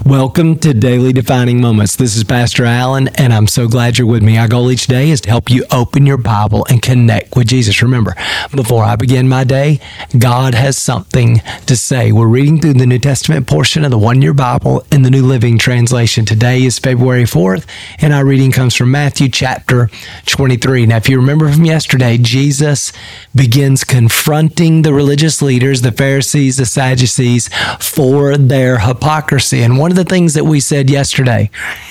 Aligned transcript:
Welcome 0.00 0.58
to 0.60 0.72
Daily 0.72 1.12
Defining 1.12 1.60
Moments. 1.60 1.96
This 1.96 2.16
is 2.16 2.24
Pastor 2.24 2.64
Allen, 2.64 3.08
and 3.14 3.32
I'm 3.32 3.46
so 3.46 3.68
glad 3.68 3.98
you're 3.98 4.06
with 4.06 4.22
me. 4.22 4.38
Our 4.38 4.48
goal 4.48 4.70
each 4.70 4.86
day 4.86 5.10
is 5.10 5.20
to 5.20 5.28
help 5.28 5.50
you 5.50 5.64
open 5.70 6.06
your 6.06 6.16
Bible 6.16 6.66
and 6.70 6.80
connect 6.80 7.36
with 7.36 7.48
Jesus. 7.48 7.82
Remember, 7.82 8.16
before 8.54 8.84
I 8.84 8.96
begin 8.96 9.28
my 9.28 9.44
day, 9.44 9.80
God 10.18 10.54
has 10.54 10.78
something 10.78 11.42
to 11.66 11.76
say. 11.76 12.10
We're 12.10 12.26
reading 12.26 12.60
through 12.60 12.74
the 12.74 12.86
New 12.86 12.98
Testament 12.98 13.46
portion 13.46 13.84
of 13.84 13.90
the 13.90 13.98
One 13.98 14.22
Year 14.22 14.32
Bible 14.32 14.84
in 14.90 15.02
the 15.02 15.10
New 15.10 15.24
Living 15.24 15.58
Translation. 15.58 16.24
Today 16.24 16.62
is 16.62 16.78
February 16.78 17.24
4th, 17.24 17.66
and 18.00 18.12
our 18.12 18.24
reading 18.24 18.50
comes 18.50 18.74
from 18.74 18.90
Matthew 18.90 19.28
chapter 19.28 19.90
23. 20.26 20.86
Now, 20.86 20.96
if 20.96 21.08
you 21.08 21.18
remember 21.18 21.52
from 21.52 21.64
yesterday, 21.64 22.18
Jesus 22.18 22.92
begins 23.34 23.84
confronting 23.84 24.82
the 24.82 24.94
religious 24.94 25.42
leaders, 25.42 25.82
the 25.82 25.92
Pharisees, 25.92 26.56
the 26.56 26.66
Sadducees, 26.66 27.50
for 27.78 28.36
their 28.36 28.78
hypocrisy. 28.78 29.62
And 29.62 29.81
one 29.82 29.90
of 29.90 29.96
the 29.96 30.04
things 30.04 30.34
that 30.34 30.44
we 30.44 30.60
said 30.60 30.88
yesterday 30.88 31.50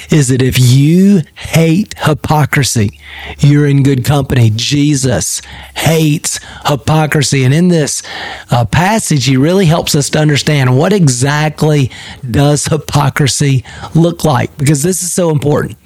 is 0.10 0.30
that 0.30 0.42
if 0.42 0.58
you 0.58 1.24
hate 1.36 1.94
hypocrisy, 1.98 2.98
you're 3.40 3.68
in 3.68 3.84
good 3.84 4.06
company. 4.06 4.50
Jesus 4.56 5.42
hates 5.76 6.40
hypocrisy. 6.66 7.44
And 7.44 7.54
in 7.54 7.68
this 7.68 8.02
uh, 8.50 8.64
passage, 8.64 9.26
he 9.26 9.36
really 9.36 9.66
helps 9.66 9.94
us 9.94 10.10
to 10.12 10.20
understand 10.20 10.78
what 10.78 10.94
exactly 10.94 11.92
does 12.30 12.64
hypocrisy 12.68 13.66
look 13.94 14.24
like 14.24 14.58
because 14.58 14.84
this 14.84 15.04
is 15.04 15.12
so 15.12 15.30
important. 15.30 15.78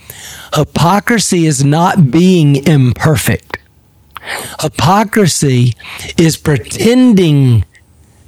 Hypocrisy 0.53 1.47
is 1.47 1.63
not 1.63 2.11
being 2.11 2.67
imperfect. 2.67 3.57
Hypocrisy 4.61 5.73
is 6.19 6.37
pretending 6.37 7.65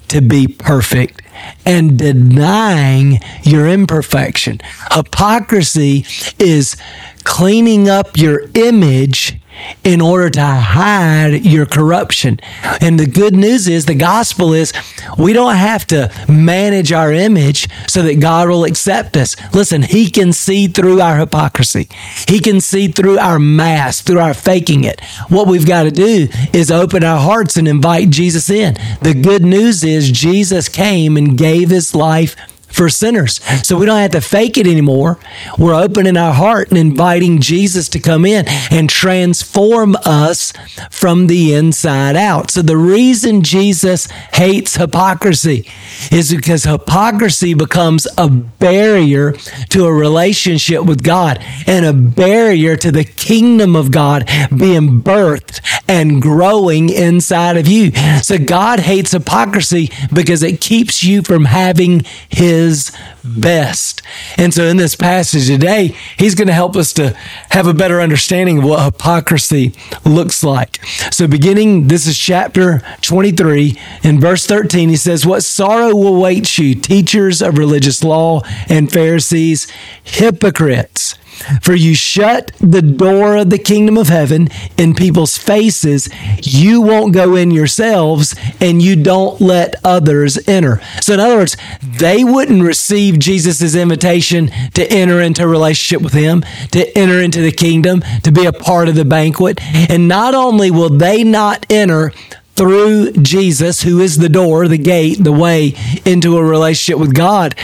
to 0.08 0.20
be 0.20 0.48
perfect 0.48 1.22
and 1.66 1.98
denying 1.98 3.20
your 3.44 3.68
imperfection. 3.68 4.60
Hypocrisy 4.92 6.06
is 6.40 6.78
cleaning 7.24 7.90
up 7.90 8.18
your 8.18 8.44
image 8.54 9.40
in 9.84 10.02
order 10.02 10.30
to 10.30 10.46
hide 10.46 11.46
your 11.46 11.66
corruption. 11.66 12.40
And 12.82 13.00
the 13.00 13.06
good 13.06 13.36
news 13.36 13.68
is 13.68 13.86
the 13.86 13.96
gospel 13.96 14.54
is 14.54 14.74
we 15.18 15.34
don't 15.34 15.56
have 15.56 15.86
to 15.88 16.12
manage 16.28 16.92
our 16.92 17.12
image 17.12 17.70
so 17.90 18.02
that 18.04 18.20
God 18.20 18.50
will 18.50 18.64
accept 18.64 19.16
us. 19.18 19.36
Listen, 19.54 19.82
He 19.82 20.10
can 20.10 20.34
see 20.34 20.68
through 20.68 21.02
our 21.02 21.18
hypocrisy, 21.18 21.90
He 22.28 22.40
can 22.40 22.62
see 22.62 22.88
through 22.88 23.18
our 23.20 23.40
mask, 23.40 24.06
through 24.06 24.20
our 24.20 24.34
faking 24.34 24.84
it. 24.84 25.02
What 25.30 25.48
we've 25.48 25.68
got 25.68 25.84
to 25.84 25.92
do 25.92 26.28
is 26.54 26.72
open 26.72 27.04
our 27.04 27.20
hearts 27.20 27.58
and 27.58 27.68
invite 27.68 28.10
Jesus 28.10 28.50
in. 28.50 28.76
The 29.02 29.14
good 29.14 29.44
news 29.44 29.84
is 29.84 30.12
Jesus 30.12 30.70
came 30.70 31.18
and 31.18 31.38
gave 31.38 31.70
His 31.70 31.96
life 31.96 32.36
for 32.78 32.90
sinners. 32.90 33.44
So 33.68 33.76
we 33.76 33.88
don't 33.88 34.00
have 34.00 34.12
to 34.12 34.22
fake 34.22 34.58
it 34.58 34.68
anymore. 34.68 35.20
We're 35.58 35.74
opening 35.74 36.16
our 36.16 36.34
heart 36.34 36.70
and 36.70 36.78
inviting 36.78 37.42
Jesus 37.42 37.90
to 37.90 38.00
come 38.00 38.24
in 38.24 38.46
and 38.70 38.88
transform 38.88 39.96
us 40.06 40.54
from 40.92 41.26
the 41.26 41.56
inside 41.56 42.16
out. 42.16 42.52
So 42.52 42.62
the 42.62 42.78
reason 42.78 43.42
Jesus 43.42 44.06
hates 44.34 44.76
hypocrisy 44.76 45.68
is 46.12 46.34
because 46.34 46.66
hypocrisy 46.66 47.56
becomes 47.56 48.08
a 48.16 48.30
barrier 48.30 49.34
to 49.70 49.86
a 49.86 49.94
relationship 49.94 50.86
with 50.86 51.02
God 51.02 51.44
and 51.66 51.84
a 51.84 51.94
barrier 51.94 52.76
to 52.76 52.92
the 52.92 53.04
kingdom 53.04 53.76
of 53.76 53.90
God 53.90 54.30
being 54.56 55.02
birthed 55.02 55.62
and 55.88 56.22
growing 56.22 56.90
inside 56.90 57.58
of 57.58 57.68
you. 57.68 57.92
So 58.22 58.38
God 58.38 58.82
hates 58.82 59.14
hypocrisy 59.14 59.90
because 60.14 60.44
it 60.44 60.62
keeps 60.62 61.04
you 61.04 61.24
from 61.24 61.46
having 61.46 62.06
his 62.30 62.67
his 62.68 62.92
best. 63.24 64.02
And 64.38 64.54
so 64.54 64.64
in 64.64 64.78
this 64.78 64.96
passage 64.96 65.48
today, 65.48 65.96
he's 66.18 66.36
going 66.36 66.48
to 66.48 66.54
help 66.54 66.76
us 66.76 66.94
to 66.94 67.16
have 67.52 67.68
a 67.68 67.74
better 67.74 68.02
understanding 68.02 68.60
of 68.60 68.64
what 68.64 68.84
hypocrisy 68.84 69.74
looks 70.06 70.44
like. 70.44 70.84
So 71.12 71.28
beginning, 71.28 71.88
this 71.88 72.08
is 72.08 72.18
chapter 72.18 72.82
23 73.02 73.78
in 74.04 74.20
verse 74.20 74.46
13, 74.46 74.90
he 74.90 74.96
says, 74.96 75.26
What 75.26 75.44
sorrow 75.44 75.96
will 75.96 76.18
await 76.18 76.58
you, 76.58 76.76
teachers 76.76 77.42
of 77.42 77.58
religious 77.58 78.04
law 78.04 78.42
and 78.70 78.92
Pharisees, 78.92 79.68
hypocrites! 80.04 81.16
For 81.62 81.74
you 81.74 81.96
shut 81.96 82.52
the 82.60 82.82
door 82.82 83.38
of 83.38 83.50
the 83.50 83.58
kingdom 83.58 83.98
of 83.98 84.08
heaven 84.08 84.50
in 84.78 84.96
people's 84.96 85.38
faces. 85.38 86.10
You 86.42 86.82
won't 86.82 87.14
go 87.14 87.36
in 87.36 87.52
yourselves 87.52 88.36
and 88.60 88.82
you 88.82 88.96
don't 88.96 89.40
let 89.40 89.76
others 89.84 90.38
enter. 90.48 90.82
So, 91.02 91.14
in 91.14 91.20
other 91.20 91.38
words, 91.38 91.58
they 91.82 92.24
wouldn't 92.24 92.64
receive 92.64 93.20
Jesus' 93.20 93.76
invitation 93.76 94.50
to 94.74 94.92
enter 94.92 95.22
into 95.22 95.44
a 95.44 95.48
relationship 95.48 96.02
with 96.02 96.14
him, 96.14 96.44
to 96.72 96.98
enter 96.98 97.22
into 97.22 97.42
the 97.42 97.52
kingdom, 97.52 98.04
to 98.24 98.32
be 98.32 98.46
a 98.46 98.54
part 98.54 98.90
of 98.90 98.96
the 98.96 99.06
banquet. 99.06 99.60
And 99.90 100.08
not 100.08 100.34
only 100.34 100.72
will 100.72 100.90
they 100.90 101.24
not 101.24 101.66
enter, 101.70 102.12
through 102.58 103.12
Jesus, 103.12 103.84
who 103.84 104.00
is 104.00 104.18
the 104.18 104.30
door, 104.30 104.68
the 104.68 104.80
gate, 104.80 105.24
the 105.24 105.32
way 105.32 105.76
into 106.06 106.38
a 106.38 106.44
relationship 106.44 107.00
with 107.00 107.14
God. 107.14 107.56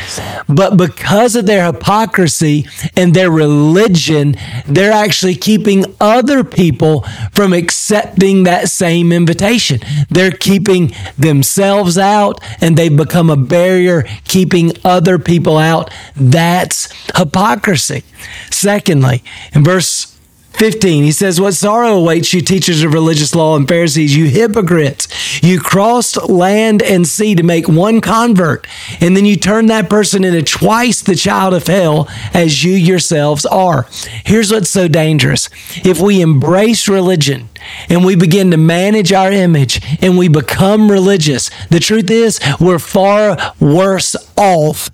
But 0.48 0.78
because 0.78 1.36
of 1.36 1.48
their 1.48 1.66
hypocrisy 1.66 2.68
and 2.96 3.14
their 3.14 3.31
religion, 3.31 4.36
they're 4.68 4.92
actually 4.92 5.36
keeping 5.36 5.86
other 6.00 6.44
people 6.44 7.02
from 7.34 7.54
accepting 7.54 8.44
that 8.44 8.70
same 8.70 9.12
invitation. 9.12 9.80
They're 10.09 10.31
keeping 10.31 10.94
themselves 11.18 11.98
out 11.98 12.40
and 12.62 12.78
they've 12.78 12.96
become 12.96 13.31
a 13.31 13.36
barrier, 13.36 14.04
keeping 14.25 14.74
other 14.84 15.18
people 15.18 15.58
out. 15.58 15.92
That's 16.16 16.94
hypocrisy. 17.18 18.04
Secondly, 18.52 19.24
in 19.54 19.64
verse 19.64 20.12
15, 20.53 21.03
he 21.03 21.12
says, 21.12 21.41
What 21.41 21.56
sorrow 21.56 21.97
awaits 21.97 22.34
you, 22.34 22.41
teachers 22.41 22.84
of 22.84 22.94
religious 22.94 23.34
law 23.34 23.56
and 23.56 23.68
Pharisees, 23.68 24.16
you 24.16 24.25
hypocrites! 24.25 25.44
You 25.44 25.59
crossed 25.59 26.30
land 26.30 26.81
and 26.84 27.08
sea 27.08 27.34
to 27.36 27.44
make 27.44 27.68
one 27.68 28.02
convert, 28.02 28.68
and 29.02 29.18
then 29.18 29.25
you 29.25 29.36
turn 29.36 29.66
that 29.66 29.90
person 29.90 30.24
into 30.24 30.44
twice 30.44 31.02
the 31.02 31.16
child 31.16 31.53
of 31.53 31.66
hell 31.66 32.08
as 32.34 32.63
you 32.63 32.74
yourselves 32.74 33.46
are. 33.47 33.88
Here's 34.25 34.52
what's 34.52 34.69
so 34.69 34.88
dangerous. 34.88 35.50
If 35.84 36.00
we 36.00 36.22
embrace 36.22 36.88
religion 36.88 37.50
and 37.90 38.06
we 38.06 38.16
begin 38.16 38.52
to 38.52 38.58
manage 38.58 39.12
our 39.12 39.31
image 39.31 39.81
and 40.02 40.18
we 40.18 40.28
become 40.28 40.92
religious, 40.92 41.50
the 41.69 41.80
truth 41.80 42.12
is 42.12 42.40
we're 42.59 42.80
far 42.80 43.38
worse 43.59 44.16
off 44.38 44.92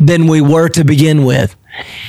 than 0.00 0.26
we 0.26 0.40
were 0.40 0.68
to 0.70 0.84
begin 0.84 1.24
with. 1.24 1.56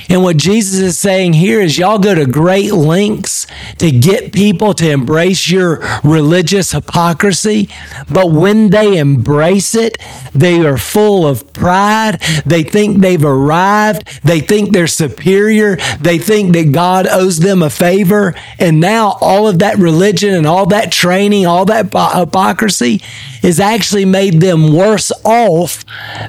And 0.10 0.24
what 0.24 0.38
Jesus 0.38 0.80
is 0.80 0.98
saying 0.98 1.34
here 1.34 1.60
is 1.62 1.78
y'all 1.78 2.00
go 2.00 2.16
to 2.16 2.26
great 2.26 2.72
lengths 2.72 3.48
to 3.78 3.92
get 3.92 4.32
people 4.32 4.74
to 4.76 4.90
embrace 4.90 5.50
your 5.50 5.82
religious 6.04 6.72
hypocrisy. 6.72 7.70
But 8.10 8.32
when 8.32 8.70
they 8.70 8.98
embrace 8.98 9.76
it, 9.76 9.98
they 10.34 10.66
are 10.66 10.78
full 10.78 11.28
of 11.28 11.52
pride. 11.54 12.20
They 12.46 12.64
think 12.64 13.00
they've 13.00 13.24
arrived. 13.24 14.22
They 14.24 14.40
think 14.40 14.72
they're 14.72 14.88
superior. 14.88 15.78
They 16.00 16.18
think 16.18 16.54
that 16.54 16.72
God 16.72 17.08
owes 17.08 17.40
them 17.40 17.62
a 17.62 17.70
favor. 17.70 18.34
And 18.60 18.80
now 18.80 19.18
all 19.22 19.48
of 19.48 19.60
that 19.60 19.78
religion 19.78 20.34
and 20.34 20.48
all 20.48 20.66
that 20.68 20.92
training, 20.92 21.46
all 21.46 21.66
that 21.66 21.86
hypocrisy 22.16 23.02
has 23.42 23.60
actually 23.60 24.06
made 24.06 24.42
them 24.42 24.74
worse 24.74 25.12
off 25.24 25.84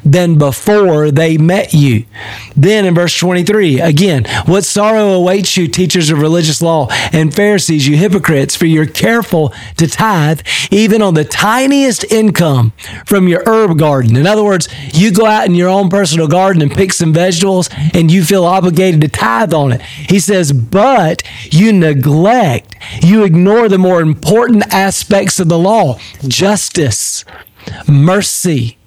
than 0.04 0.38
before 0.38 1.10
they 1.10 1.36
met 1.38 1.72
you. 1.74 2.04
Then 2.56 2.84
in 2.84 2.94
verse 2.94 3.12
23, 3.28 3.78
again, 3.82 4.24
what 4.46 4.64
sorrow 4.64 5.10
awaits 5.10 5.54
you, 5.54 5.68
teachers 5.68 6.08
of 6.08 6.18
religious 6.18 6.62
law 6.62 6.88
and 7.12 7.34
Pharisees, 7.34 7.86
you 7.86 7.94
hypocrites, 7.94 8.56
for 8.56 8.64
you're 8.64 8.86
careful 8.86 9.52
to 9.76 9.86
tithe 9.86 10.40
even 10.70 11.02
on 11.02 11.12
the 11.12 11.26
tiniest 11.26 12.04
income 12.04 12.72
from 13.04 13.28
your 13.28 13.42
herb 13.44 13.78
garden. 13.78 14.16
In 14.16 14.26
other 14.26 14.42
words, 14.42 14.66
you 14.94 15.12
go 15.12 15.26
out 15.26 15.44
in 15.44 15.54
your 15.54 15.68
own 15.68 15.90
personal 15.90 16.26
garden 16.26 16.62
and 16.62 16.72
pick 16.72 16.90
some 16.90 17.12
vegetables 17.12 17.68
and 17.92 18.10
you 18.10 18.24
feel 18.24 18.46
obligated 18.46 19.02
to 19.02 19.08
tithe 19.08 19.52
on 19.52 19.72
it. 19.72 19.82
He 19.82 20.20
says, 20.20 20.50
but 20.50 21.22
you 21.50 21.70
neglect, 21.70 22.76
you 23.02 23.24
ignore 23.24 23.68
the 23.68 23.76
more 23.76 24.00
important 24.00 24.72
aspects 24.72 25.38
of 25.38 25.50
the 25.50 25.58
law 25.58 25.98
justice, 26.26 27.26
mercy, 27.86 28.77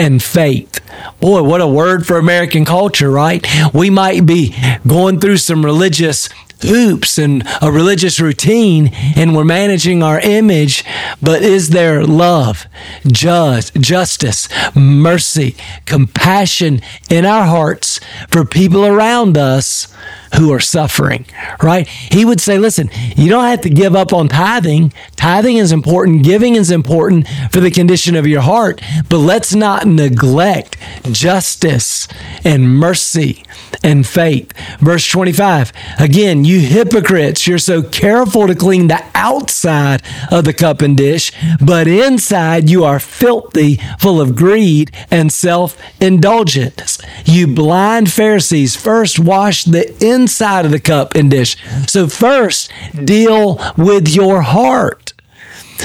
and 0.00 0.22
faith. 0.22 0.80
Boy, 1.20 1.42
what 1.42 1.60
a 1.60 1.66
word 1.66 2.06
for 2.06 2.16
American 2.16 2.64
culture, 2.64 3.10
right? 3.10 3.46
We 3.74 3.90
might 3.90 4.24
be 4.24 4.56
going 4.86 5.20
through 5.20 5.36
some 5.36 5.64
religious 5.64 6.30
hoops 6.62 7.18
and 7.18 7.42
a 7.60 7.70
religious 7.70 8.18
routine 8.18 8.90
and 9.16 9.34
we're 9.34 9.44
managing 9.44 10.02
our 10.02 10.18
image, 10.20 10.84
but 11.20 11.42
is 11.42 11.70
there 11.70 12.04
love, 12.04 12.66
just, 13.06 13.74
justice, 13.74 14.48
mercy, 14.74 15.54
compassion 15.84 16.80
in 17.10 17.26
our 17.26 17.44
hearts 17.44 18.00
for 18.28 18.44
people 18.44 18.86
around 18.86 19.36
us 19.36 19.94
who 20.36 20.52
are 20.52 20.60
suffering, 20.60 21.26
right? 21.62 21.86
He 21.88 22.24
would 22.24 22.40
say, 22.40 22.58
listen, 22.58 22.90
you 23.16 23.28
don't 23.28 23.44
have 23.44 23.62
to 23.62 23.70
give 23.70 23.96
up 23.96 24.12
on 24.12 24.28
tithing. 24.28 24.92
Tithing 25.16 25.56
is 25.56 25.72
important. 25.72 26.24
Giving 26.24 26.54
is 26.54 26.70
important 26.70 27.26
for 27.50 27.60
the 27.60 27.70
condition 27.70 28.14
of 28.14 28.26
your 28.26 28.42
heart, 28.42 28.80
but 29.08 29.18
let's 29.18 29.54
not 29.54 29.86
neglect 29.86 30.76
justice 31.10 32.06
and 32.44 32.76
mercy 32.76 33.44
and 33.82 34.06
faith. 34.06 34.52
Verse 34.78 35.08
25, 35.08 35.72
again, 35.98 36.44
you 36.44 36.60
hypocrites, 36.60 37.46
you're 37.46 37.58
so 37.58 37.82
careful 37.82 38.46
to 38.46 38.54
clean 38.54 38.88
the 38.88 39.02
outside 39.14 40.02
of 40.30 40.44
the 40.44 40.52
cup 40.52 40.80
and 40.82 40.96
dish, 40.96 41.32
but 41.60 41.86
inside 41.86 42.68
you 42.68 42.84
are 42.84 43.00
filthy, 43.00 43.76
full 43.98 44.20
of 44.20 44.36
greed 44.36 44.90
and 45.10 45.32
self 45.32 45.80
indulgence. 46.00 47.00
You 47.24 47.46
blind 47.46 48.12
Pharisees, 48.12 48.76
first 48.76 49.18
wash 49.18 49.64
the 49.64 49.92
inside 50.04 50.19
of 50.28 50.70
the 50.70 50.80
cup 50.80 51.14
and 51.14 51.30
dish. 51.30 51.56
So, 51.86 52.08
first, 52.08 52.70
deal 53.04 53.60
with 53.76 54.08
your 54.08 54.42
heart. 54.42 55.12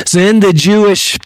So, 0.05 0.19
in 0.19 0.39
the 0.39 0.53
Jewish 0.53 1.17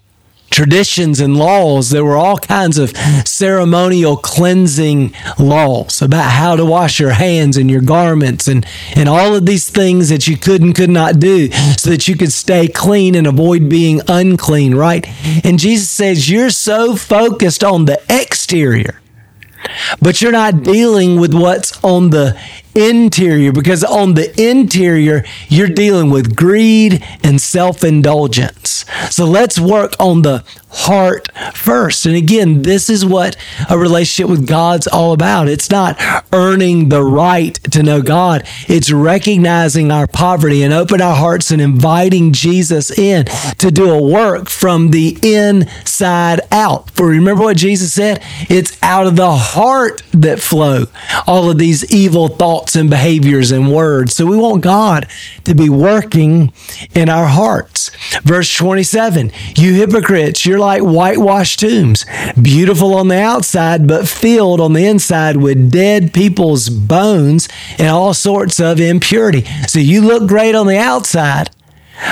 traditions 0.49 1.19
and 1.19 1.37
laws, 1.37 1.89
there 1.91 2.03
were 2.03 2.17
all 2.17 2.37
kinds 2.37 2.77
of 2.77 2.95
ceremonial 3.25 4.17
cleansing 4.17 5.13
laws 5.37 6.01
about 6.01 6.31
how 6.31 6.55
to 6.55 6.65
wash 6.65 6.99
your 6.99 7.11
hands 7.11 7.57
and 7.57 7.69
your 7.69 7.81
garments 7.81 8.47
and, 8.47 8.65
and 8.95 9.07
all 9.07 9.35
of 9.35 9.45
these 9.45 9.69
things 9.69 10.09
that 10.09 10.27
you 10.27 10.37
could 10.37 10.61
and 10.61 10.75
could 10.75 10.89
not 10.89 11.19
do 11.19 11.51
so 11.77 11.89
that 11.89 12.07
you 12.07 12.15
could 12.15 12.33
stay 12.33 12.67
clean 12.67 13.15
and 13.15 13.27
avoid 13.27 13.69
being 13.69 14.01
unclean, 14.07 14.75
right? 14.75 15.07
And 15.45 15.59
Jesus 15.59 15.89
says, 15.89 16.29
You're 16.29 16.49
so 16.49 16.95
focused 16.95 17.63
on 17.63 17.85
the 17.85 18.01
exterior 18.09 18.99
but 20.01 20.21
you're 20.21 20.31
not 20.31 20.63
dealing 20.63 21.19
with 21.19 21.33
what's 21.33 21.83
on 21.83 22.09
the 22.09 22.39
interior 22.75 23.51
because 23.51 23.83
on 23.83 24.13
the 24.13 24.33
interior, 24.41 25.23
you're 25.47 25.67
dealing 25.67 26.09
with 26.09 26.35
greed 26.35 27.03
and 27.23 27.41
self 27.41 27.83
indulgence. 27.83 28.85
So 29.09 29.25
let's 29.25 29.59
work 29.59 29.93
on 29.99 30.21
the 30.21 30.43
heart 30.71 31.29
first. 31.55 32.05
And 32.05 32.15
again, 32.15 32.61
this 32.61 32.89
is 32.89 33.05
what 33.05 33.35
a 33.69 33.77
relationship 33.77 34.29
with 34.29 34.47
God's 34.47 34.87
all 34.87 35.13
about. 35.13 35.47
It's 35.47 35.69
not 35.69 35.99
earning 36.31 36.89
the 36.89 37.03
right 37.03 37.55
to 37.71 37.83
know 37.83 38.01
God, 38.01 38.43
it's 38.67 38.91
recognizing 38.91 39.91
our 39.91 40.07
poverty 40.07 40.63
and 40.63 40.73
open 40.73 41.01
our 41.01 41.15
hearts 41.15 41.51
and 41.51 41.61
inviting 41.61 42.33
Jesus 42.33 42.91
in 42.91 43.25
to 43.57 43.71
do 43.71 43.89
a 43.89 44.01
work 44.01 44.49
from 44.49 44.91
the 44.91 45.17
inside 45.21 46.41
out. 46.51 46.89
For 46.91 47.07
remember 47.07 47.43
what 47.43 47.57
Jesus 47.57 47.93
said? 47.93 48.23
It's 48.49 48.77
out 48.81 49.07
of 49.07 49.15
the 49.15 49.31
heart 49.31 50.03
that 50.13 50.39
flow 50.39 50.85
all 51.27 51.49
of 51.49 51.57
these 51.57 51.91
evil 51.93 52.29
thoughts 52.59 52.75
and 52.75 52.89
behaviors 52.89 53.51
and 53.51 53.71
words. 53.71 54.15
So 54.15 54.25
we 54.25 54.35
want 54.35 54.61
God 54.61 55.07
to 55.45 55.55
be 55.55 55.69
working 55.69 56.51
in 56.93 57.07
our 57.07 57.27
hearts. 57.27 57.89
Verse 58.23 58.53
27 58.53 59.31
You 59.55 59.73
hypocrites, 59.75 60.45
you're 60.45 60.59
like 60.59 60.81
whitewashed 60.81 61.61
tombs, 61.61 62.05
beautiful 62.41 62.93
on 62.95 63.07
the 63.07 63.21
outside, 63.21 63.87
but 63.87 64.07
filled 64.07 64.59
on 64.59 64.73
the 64.73 64.85
inside 64.85 65.37
with 65.37 65.71
dead 65.71 66.13
people's 66.13 66.69
bones 66.69 67.47
and 67.77 67.87
all 67.87 68.13
sorts 68.13 68.59
of 68.59 68.79
impurity. 68.79 69.45
So 69.67 69.79
you 69.79 70.01
look 70.01 70.27
great 70.27 70.55
on 70.55 70.67
the 70.67 70.77
outside, 70.77 71.51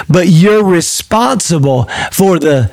but 0.08 0.28
you're 0.28 0.64
responsible 0.64 1.86
for 2.12 2.40
the 2.40 2.72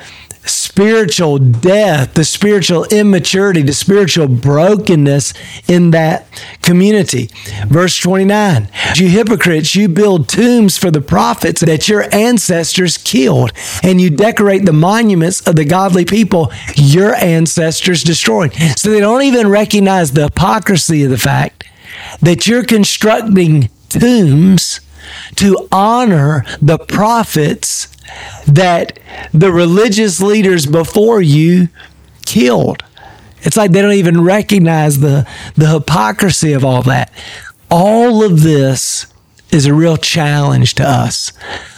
spiritual 0.75 1.37
death, 1.37 2.15
the 2.15 2.25
spiritual 2.25 2.83
immaturity, 2.91 3.61
the 3.61 3.71
spiritual 3.71 4.27
brokenness 4.27 5.33
in 5.69 5.91
that 5.91 6.27
community. 6.61 7.29
Verse 7.67 7.97
29 7.97 8.67
You 8.95 9.07
hypocrites, 9.07 9.73
you 9.73 9.87
build 9.87 10.27
tombs 10.27 10.77
for 10.77 10.91
the 10.91 10.99
prophets 10.99 11.61
that 11.61 11.87
your 11.87 12.13
ancestors 12.13 12.97
killed, 12.97 13.53
and 13.83 14.01
you 14.01 14.09
decorate 14.09 14.65
the 14.65 14.73
monuments 14.73 15.39
of 15.47 15.55
the 15.55 15.63
godly 15.63 16.03
people 16.03 16.51
your 16.75 17.15
ancestors 17.15 18.03
destroyed. 18.03 18.53
So 18.75 18.89
they 18.89 18.99
don't 18.99 19.23
even 19.23 19.47
recognize 19.47 20.11
the 20.11 20.23
hypocrisy 20.23 21.05
of 21.05 21.09
the 21.09 21.17
fact 21.17 21.63
that 22.21 22.47
you're 22.47 22.65
constructing 22.65 23.69
tombs 23.87 24.81
to 25.35 25.69
honor 25.71 26.43
the 26.61 26.77
prophets 26.77 27.94
that 28.47 28.99
the 29.33 29.51
religious 29.51 30.21
leaders 30.21 30.65
before 30.65 31.21
you 31.21 31.69
killed. 32.25 32.83
It's 33.41 33.57
like 33.57 33.71
they 33.71 33.81
don't 33.81 33.93
even 33.93 34.23
recognize 34.23 34.99
the, 34.99 35.27
the 35.55 35.69
hypocrisy 35.69 36.53
of 36.53 36.65
all 36.65 36.81
that. 36.83 37.11
All 37.69 38.23
of 38.23 38.41
this 38.41 39.07
is 39.51 39.65
a 39.65 39.73
real 39.73 39.97
challenge 39.97 40.75
to 40.75 40.83
us. 40.87 41.31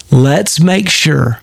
Let's 0.10 0.60
make 0.60 0.90
sure 0.90 1.42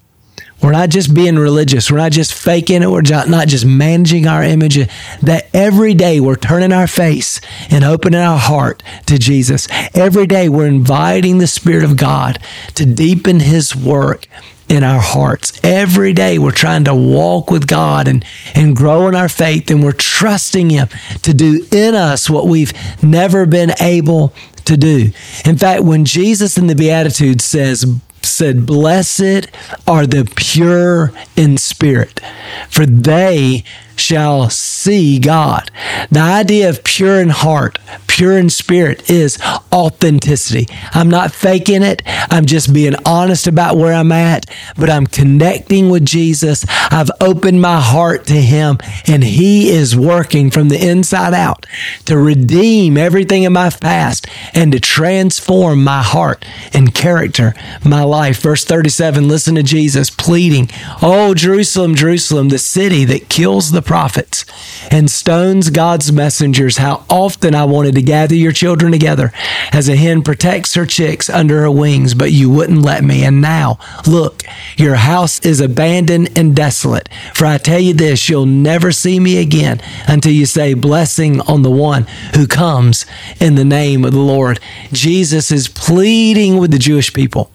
we're 0.65 0.73
not 0.73 0.89
just 0.89 1.15
being 1.15 1.37
religious. 1.37 1.91
We're 1.91 1.99
not 1.99 2.13
just 2.13 2.33
faking 2.33 2.83
it. 2.83 2.91
We're 2.91 3.03
not 3.03 3.49
just 3.49 3.67
managing 3.67 4.27
our 4.27 4.43
image. 4.43 4.77
That 5.21 5.47
every 5.53 5.93
day 5.93 6.21
we're 6.21 6.37
turning 6.37 6.73
our 6.73 6.87
face 6.87 7.39
and 7.71 7.85
opening 7.85 8.21
our 8.21 8.39
heart 8.39 8.83
to 9.07 9.19
Jesus. 9.19 9.69
Every 9.95 10.27
day 10.27 10.49
we're 10.49 10.67
inviting 10.67 11.37
the 11.37 11.47
Spirit 11.47 11.85
of 11.85 11.99
God 11.99 12.39
to 12.77 12.87
deepen 12.87 13.41
His 13.41 13.77
work 13.77 14.27
in 14.69 14.83
our 14.83 15.01
hearts. 15.01 15.61
Every 15.63 16.13
day 16.13 16.39
we're 16.39 16.51
trying 16.51 16.85
to 16.85 16.95
walk 16.95 17.51
with 17.51 17.67
God 17.67 18.09
and, 18.09 18.25
and 18.55 18.77
grow 18.77 19.09
in 19.09 19.15
our 19.15 19.29
faith, 19.29 19.71
and 19.71 19.83
we're 19.83 19.93
trusting 19.93 20.71
Him 20.71 20.89
to 21.23 21.35
do 21.35 21.67
in 21.71 21.95
us 21.95 22.29
what 22.31 22.47
we've 22.47 22.73
never 23.03 23.47
been 23.47 23.73
able 23.81 24.33
to 24.65 24.77
do. 24.77 25.11
In 25.45 25.57
fact, 25.57 25.85
when 25.85 26.05
Jesus 26.05 26.57
in 26.57 26.67
the 26.67 26.75
Beatitudes 26.75 27.45
says, 27.45 27.85
said, 28.23 28.67
Blessed 28.67 29.49
are 29.87 30.07
the 30.07 30.31
pure 30.37 31.13
in 31.37 31.57
spirit, 31.57 32.21
for 32.69 32.87
they 32.87 33.65
shall 33.97 34.51
see 34.51 35.19
God. 35.19 35.71
The 36.11 36.21
idea 36.21 36.69
of 36.69 36.85
pure 36.85 37.21
in 37.21 37.29
heart, 37.29 37.79
pure 38.15 38.39
in 38.39 38.49
spirit 38.49 39.11
is 39.11 39.37
authenticity. 39.73 40.69
I'm 40.93 41.09
not 41.09 41.33
faking 41.33 41.83
it. 41.83 42.01
I'm 42.07 42.47
just 42.47 42.73
being 42.73 42.95
honest 43.05 43.49
about 43.49 43.77
where 43.77 43.93
I'm 43.93 44.13
at, 44.13 44.47
but 44.77 44.89
I'm 44.89 45.09
connecting 45.09 45.91
with 45.91 46.05
Jesus. 46.07 46.65
I've 46.93 47.11
opened 47.21 47.61
my 47.61 47.81
heart 47.81 48.25
to 48.27 48.35
Him, 48.41 48.79
and 49.09 49.25
He 49.25 49.69
is 49.71 49.97
working 49.97 50.53
from 50.53 50.69
the 50.69 50.89
inside 50.89 51.35
out 51.35 51.67
to 52.05 52.17
redeem 52.17 52.97
everything 52.97 53.43
in 53.43 53.53
my 53.53 53.69
past 53.69 54.29
and 54.55 54.71
to 54.71 54.79
transform 54.79 55.83
my 55.83 56.03
heart 56.03 56.45
and 56.73 56.95
character, 56.95 57.53
my 57.85 58.05
life. 58.05 58.41
Verse 58.41 58.65
37 58.65 59.27
listen 59.27 59.57
to 59.57 59.65
Jesus 59.65 60.09
pleading, 60.09 60.71
Oh, 61.03 61.35
Jerusalem, 61.35 61.97
Jerusalem, 61.97 62.51
the 62.51 62.59
city 62.59 63.05
that 63.07 63.29
kills 63.29 63.73
the 63.73 63.83
prophets 63.83 64.45
and 64.93 65.11
stones 65.11 65.71
God's 65.71 66.13
messengers. 66.13 66.77
How 66.77 67.05
often 67.11 67.57
I 67.57 67.65
wanted 67.65 67.97
to 67.97 68.04
gather 68.05 68.35
your 68.35 68.53
children 68.53 68.93
together 68.93 69.33
as 69.73 69.89
a 69.89 69.97
hen 69.97 70.23
protects 70.23 70.75
her 70.75 70.87
chicks 70.87 71.29
under 71.29 71.61
her 71.61 71.71
wings, 71.71 72.15
but 72.15 72.33
you 72.33 72.51
wouldn't 72.51 72.83
let 72.83 73.03
me. 73.03 73.25
And 73.25 73.41
now, 73.41 73.79
look, 74.07 74.43
your 74.77 74.97
house 74.97 75.41
is 75.41 75.61
abandoned 75.61 76.37
and 76.39 76.55
desolate. 76.55 77.09
For 77.35 77.47
I 77.47 77.59
tell 77.59 77.81
you 77.81 77.95
this, 77.95 78.29
you'll 78.29 78.47
never 78.47 78.93
see 78.93 79.19
me 79.21 79.39
again 79.39 79.81
until 80.07 80.33
you 80.33 80.47
say, 80.47 80.75
Blessing 80.75 81.41
on 81.43 81.63
the 81.63 81.71
one 81.71 82.05
who 82.35 82.47
comes 82.47 83.07
in 83.41 83.55
the 83.55 83.65
name 83.65 84.05
of 84.05 84.13
the 84.13 84.19
Lord. 84.19 84.61
Jesus 84.93 85.51
is 85.51 85.69
pleading 85.69 86.59
with 86.59 86.71
the 86.71 86.79
Jewish 86.79 87.13
people 87.13 87.51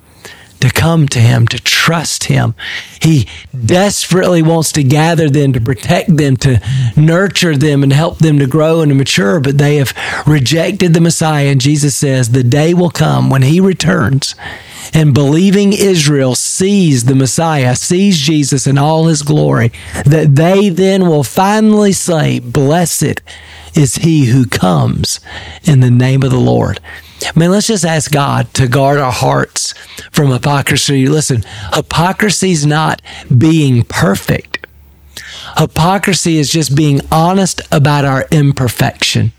to 0.62 0.70
come 0.70 1.08
to 1.08 1.20
him, 1.20 1.48
to 1.48 1.60
trust 1.60 2.25
him. 2.25 2.54
He 3.01 3.28
desperately 3.66 4.42
wants 4.42 4.72
to 4.74 4.84
gather 4.84 5.30
them, 5.30 5.54
to 5.54 5.62
protect 5.62 6.18
them, 6.18 6.38
to 6.38 6.62
nurture 6.96 7.56
them, 7.56 7.84
and 7.84 7.94
help 7.94 8.20
them 8.20 8.39
to 8.39 8.48
grow 8.48 8.82
and 8.82 8.89
to 8.89 8.96
mature, 8.96 9.39
but 9.39 9.58
they 9.58 9.78
have 9.78 9.94
rejected 10.28 10.94
the 10.94 11.01
Messiah. 11.01 11.48
And 11.48 11.62
Jesus 11.62 11.96
says, 11.96 12.30
The 12.30 12.44
day 12.44 12.74
will 12.74 12.89
come 12.89 13.30
when 13.30 13.44
he 13.44 13.60
returns 13.60 14.36
and 14.94 15.13
believing 15.13 15.74
Israel 15.74 16.36
sees 16.36 17.06
the 17.06 17.16
Messiah, 17.16 17.75
sees 17.75 18.18
Jesus 18.18 18.68
in 18.68 18.78
all 18.78 19.08
his 19.08 19.22
glory, 19.22 19.72
that 20.06 20.36
they 20.36 20.70
then 20.70 21.08
will 21.08 21.24
finally 21.24 21.92
say, 21.92 22.39
Blessed 22.39 23.22
is 23.75 23.96
he 23.96 24.25
who 24.25 24.46
comes 24.46 25.20
in 25.63 25.80
the 25.80 25.92
name 25.92 26.24
of 26.24 26.32
the 26.32 26.39
Lord. 26.39 26.80
Man, 27.35 27.51
let's 27.51 27.67
just 27.67 27.85
ask 27.85 28.11
God 28.11 28.53
to 28.55 28.67
guard 28.67 28.97
our 28.97 29.11
hearts 29.11 29.73
from 30.11 30.31
hypocrisy. 30.31 31.07
Listen, 31.07 31.43
hypocrisy 31.73 32.51
is 32.51 32.65
not 32.65 33.01
being 33.35 33.83
perfect. 33.83 34.65
Hypocrisy 35.57 36.38
is 36.38 36.51
just 36.51 36.75
being 36.75 37.01
honest 37.11 37.61
about 37.71 38.05
our 38.05 38.25
imperfection 38.31 39.31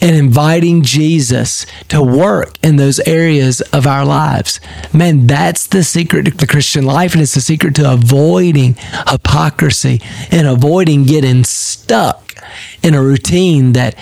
and 0.00 0.16
inviting 0.16 0.82
Jesus 0.82 1.66
to 1.88 2.02
work 2.02 2.56
in 2.62 2.76
those 2.76 2.98
areas 3.00 3.60
of 3.60 3.86
our 3.86 4.04
lives. 4.04 4.60
Man, 4.92 5.26
that's 5.26 5.66
the 5.66 5.84
secret 5.84 6.24
to 6.24 6.30
the 6.32 6.46
Christian 6.46 6.84
life, 6.84 7.12
and 7.12 7.22
it's 7.22 7.34
the 7.34 7.40
secret 7.40 7.74
to 7.76 7.92
avoiding 7.92 8.74
hypocrisy 9.08 10.00
and 10.30 10.46
avoiding 10.46 11.04
getting 11.04 11.44
stuck 11.44 12.34
in 12.82 12.94
a 12.94 13.02
routine 13.02 13.72
that 13.74 13.94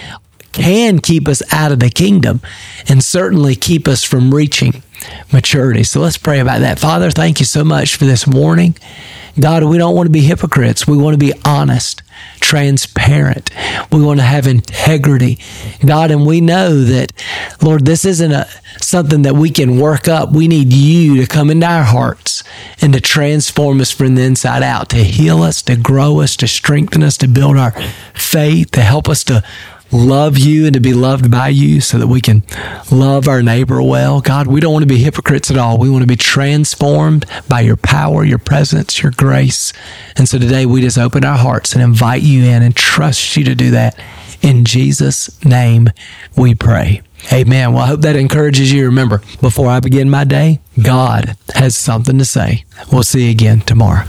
can 0.52 0.98
keep 0.98 1.28
us 1.28 1.42
out 1.52 1.72
of 1.72 1.80
the 1.80 1.90
kingdom 1.90 2.40
and 2.88 3.02
certainly 3.02 3.54
keep 3.54 3.86
us 3.86 4.04
from 4.04 4.34
reaching 4.34 4.82
maturity. 5.32 5.82
So 5.82 6.00
let's 6.00 6.18
pray 6.18 6.40
about 6.40 6.60
that. 6.60 6.78
Father, 6.78 7.10
thank 7.10 7.40
you 7.40 7.46
so 7.46 7.64
much 7.64 7.96
for 7.96 8.04
this 8.04 8.26
warning. 8.26 8.76
God, 9.38 9.62
we 9.64 9.78
don't 9.78 9.94
want 9.94 10.06
to 10.06 10.12
be 10.12 10.20
hypocrites. 10.20 10.86
We 10.86 10.96
want 10.96 11.14
to 11.14 11.18
be 11.18 11.32
honest, 11.44 12.02
transparent. 12.40 13.50
We 13.92 14.02
want 14.02 14.18
to 14.18 14.26
have 14.26 14.46
integrity. 14.46 15.38
God, 15.84 16.10
and 16.10 16.26
we 16.26 16.40
know 16.40 16.82
that, 16.82 17.12
Lord, 17.62 17.86
this 17.86 18.04
isn't 18.04 18.32
a, 18.32 18.48
something 18.80 19.22
that 19.22 19.34
we 19.34 19.50
can 19.50 19.78
work 19.78 20.08
up. 20.08 20.32
We 20.32 20.48
need 20.48 20.72
you 20.72 21.20
to 21.20 21.26
come 21.26 21.48
into 21.48 21.66
our 21.66 21.84
hearts 21.84 22.42
and 22.80 22.92
to 22.92 23.00
transform 23.00 23.80
us 23.80 23.90
from 23.92 24.16
the 24.16 24.22
inside 24.22 24.62
out, 24.62 24.88
to 24.90 25.04
heal 25.04 25.42
us, 25.42 25.62
to 25.62 25.76
grow 25.76 26.20
us, 26.20 26.36
to 26.36 26.48
strengthen 26.48 27.02
us, 27.02 27.16
to 27.18 27.28
build 27.28 27.56
our 27.56 27.72
faith, 28.14 28.72
to 28.72 28.80
help 28.80 29.08
us 29.08 29.22
to 29.24 29.44
love 29.92 30.38
you 30.38 30.66
and 30.66 30.74
to 30.74 30.80
be 30.80 30.94
loved 30.94 31.30
by 31.30 31.48
you 31.48 31.80
so 31.80 31.98
that 31.98 32.06
we 32.06 32.20
can 32.20 32.42
love 32.90 33.28
our 33.28 33.42
neighbor 33.42 33.82
well. 33.82 34.20
God, 34.20 34.46
we 34.46 34.60
don't 34.60 34.72
want 34.72 34.82
to 34.82 34.88
be 34.88 34.98
hypocrites 34.98 35.50
at 35.50 35.56
all. 35.56 35.78
We 35.78 35.90
want 35.90 36.02
to 36.02 36.08
be 36.08 36.16
transformed 36.16 37.26
by 37.48 37.60
your 37.60 37.76
power, 37.76 38.24
your 38.24 38.38
presence, 38.38 39.02
your 39.02 39.12
grace. 39.12 39.72
And 40.16 40.28
so 40.28 40.38
today 40.38 40.66
we 40.66 40.80
just 40.80 40.98
open 40.98 41.24
our 41.24 41.38
hearts 41.38 41.72
and 41.72 41.82
invite 41.82 42.22
you 42.22 42.44
in 42.44 42.62
and 42.62 42.74
trust 42.74 43.36
you 43.36 43.44
to 43.44 43.54
do 43.54 43.70
that. 43.72 43.98
In 44.42 44.64
Jesus' 44.64 45.44
name 45.44 45.88
we 46.36 46.54
pray. 46.54 47.02
Amen. 47.32 47.74
Well, 47.74 47.82
I 47.82 47.86
hope 47.86 48.00
that 48.00 48.16
encourages 48.16 48.72
you. 48.72 48.86
Remember, 48.86 49.18
before 49.42 49.68
I 49.68 49.80
begin 49.80 50.08
my 50.08 50.24
day, 50.24 50.60
God 50.82 51.36
has 51.54 51.76
something 51.76 52.16
to 52.18 52.24
say. 52.24 52.64
We'll 52.90 53.02
see 53.02 53.26
you 53.26 53.30
again 53.30 53.60
tomorrow. 53.60 54.06